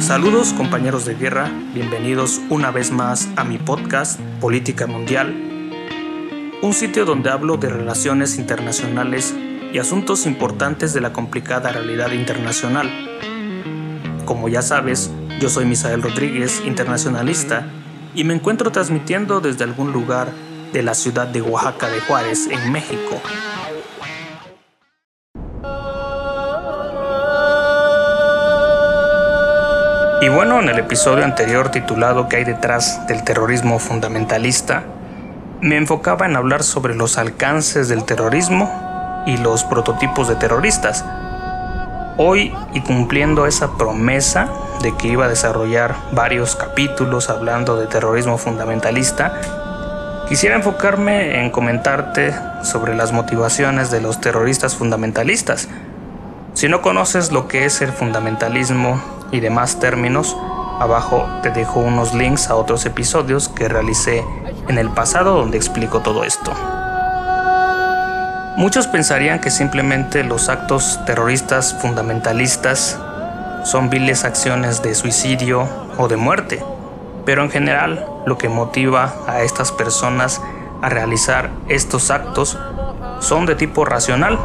[0.00, 5.34] Saludos compañeros de guerra, bienvenidos una vez más a mi podcast Política Mundial,
[6.62, 9.34] un sitio donde hablo de relaciones internacionales
[9.72, 12.90] y asuntos importantes de la complicada realidad internacional.
[14.24, 15.10] Como ya sabes,
[15.40, 17.66] yo soy Misael Rodríguez, internacionalista,
[18.14, 20.32] y me encuentro transmitiendo desde algún lugar
[20.72, 23.20] de la ciudad de Oaxaca de Juárez, en México.
[30.20, 34.82] Y bueno, en el episodio anterior titulado ¿Qué hay detrás del terrorismo fundamentalista?
[35.60, 41.04] Me enfocaba en hablar sobre los alcances del terrorismo y los prototipos de terroristas.
[42.16, 44.48] Hoy, y cumpliendo esa promesa
[44.82, 49.40] de que iba a desarrollar varios capítulos hablando de terrorismo fundamentalista,
[50.28, 55.68] quisiera enfocarme en comentarte sobre las motivaciones de los terroristas fundamentalistas.
[56.54, 60.36] Si no conoces lo que es el fundamentalismo y demás términos,
[60.80, 64.24] abajo te dejo unos links a otros episodios que realicé
[64.68, 66.52] en el pasado donde explico todo esto.
[68.56, 72.98] Muchos pensarían que simplemente los actos terroristas fundamentalistas
[73.64, 76.64] son viles acciones de suicidio o de muerte,
[77.24, 80.40] pero en general lo que motiva a estas personas
[80.82, 82.58] a realizar estos actos
[83.20, 84.38] son de tipo racional,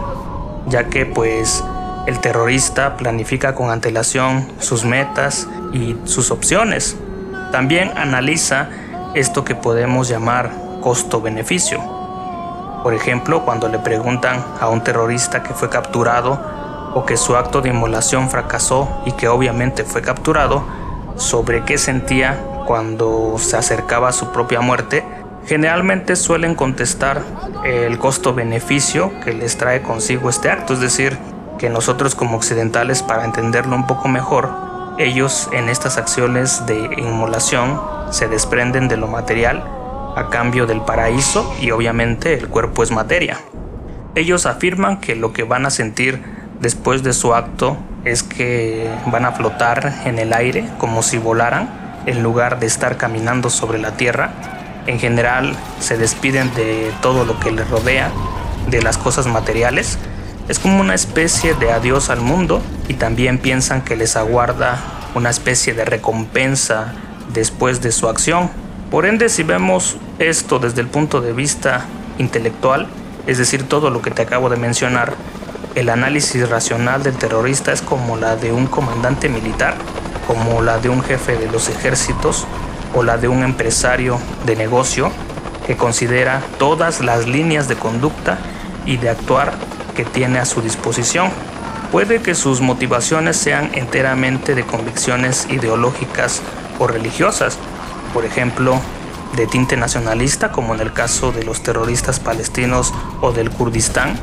[0.67, 1.63] ya que pues
[2.05, 6.97] el terrorista planifica con antelación sus metas y sus opciones.
[7.51, 8.69] También analiza
[9.13, 10.51] esto que podemos llamar
[10.81, 11.79] costo-beneficio.
[12.83, 16.39] Por ejemplo, cuando le preguntan a un terrorista que fue capturado
[16.93, 20.63] o que su acto de inmolación fracasó y que obviamente fue capturado,
[21.15, 25.05] sobre qué sentía cuando se acercaba a su propia muerte,
[25.45, 27.21] generalmente suelen contestar
[27.63, 31.17] el costo-beneficio que les trae consigo este acto, es decir,
[31.57, 34.49] que nosotros como occidentales, para entenderlo un poco mejor,
[34.97, 39.63] ellos en estas acciones de inmolación se desprenden de lo material
[40.15, 43.39] a cambio del paraíso y obviamente el cuerpo es materia.
[44.15, 46.21] Ellos afirman que lo que van a sentir
[46.59, 51.69] después de su acto es que van a flotar en el aire como si volaran
[52.05, 54.31] en lugar de estar caminando sobre la tierra.
[54.85, 58.11] En general se despiden de todo lo que les rodea,
[58.69, 59.97] de las cosas materiales
[60.49, 64.77] es como una especie de adiós al mundo y también piensan que les aguarda
[65.15, 66.93] una especie de recompensa
[67.33, 68.49] después de su acción.
[68.91, 71.85] Por ende, si vemos esto desde el punto de vista
[72.17, 72.87] intelectual,
[73.25, 75.13] es decir, todo lo que te acabo de mencionar,
[75.75, 79.75] el análisis racional del terrorista es como la de un comandante militar,
[80.27, 82.45] como la de un jefe de los ejércitos
[82.93, 85.09] o la de un empresario de negocio
[85.65, 88.37] que considera todas las líneas de conducta
[88.85, 89.53] y de actuar
[89.95, 91.31] que tiene a su disposición.
[91.91, 96.41] Puede que sus motivaciones sean enteramente de convicciones ideológicas
[96.79, 97.57] o religiosas,
[98.13, 98.79] por ejemplo,
[99.35, 104.19] de tinte nacionalista como en el caso de los terroristas palestinos o del Kurdistán,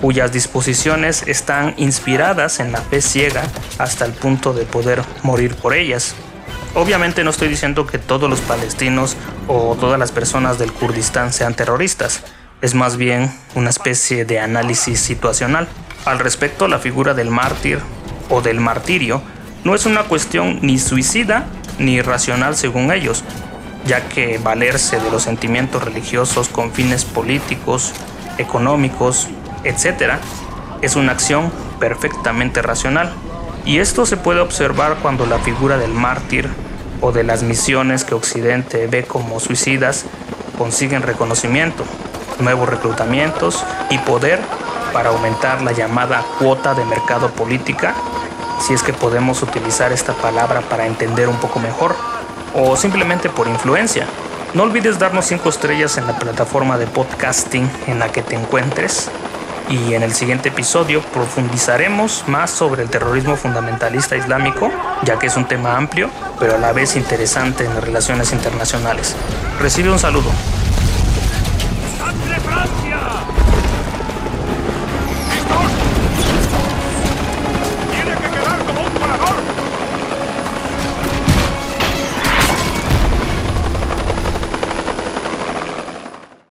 [0.00, 3.42] cuyas disposiciones están inspiradas en la fe ciega
[3.78, 6.14] hasta el punto de poder morir por ellas.
[6.74, 9.16] Obviamente no estoy diciendo que todos los palestinos
[9.48, 12.22] o todas las personas del Kurdistán sean terroristas,
[12.60, 15.68] es más bien una especie de análisis situacional.
[16.04, 17.78] Al respecto, la figura del mártir
[18.30, 19.22] o del martirio
[19.64, 21.46] no es una cuestión ni suicida
[21.78, 23.22] ni irracional según ellos,
[23.86, 27.92] ya que valerse de los sentimientos religiosos con fines políticos,
[28.38, 29.28] económicos,
[29.64, 30.14] etc.,
[30.82, 33.12] es una acción perfectamente racional.
[33.64, 36.48] Y esto se puede observar cuando la figura del mártir
[37.00, 40.06] o de las misiones que Occidente ve como suicidas
[40.56, 41.84] consiguen reconocimiento
[42.40, 44.40] nuevos reclutamientos y poder
[44.92, 47.94] para aumentar la llamada cuota de mercado política,
[48.60, 51.94] si es que podemos utilizar esta palabra para entender un poco mejor,
[52.54, 54.06] o simplemente por influencia.
[54.54, 59.10] No olvides darnos 5 estrellas en la plataforma de podcasting en la que te encuentres.
[59.68, 65.36] Y en el siguiente episodio profundizaremos más sobre el terrorismo fundamentalista islámico, ya que es
[65.36, 66.08] un tema amplio,
[66.40, 69.14] pero a la vez interesante en las relaciones internacionales.
[69.60, 70.30] Recibe un saludo.
[72.28, 72.87] Ele é Levante!